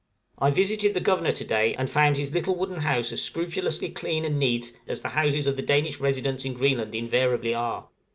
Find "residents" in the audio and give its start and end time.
5.99-6.43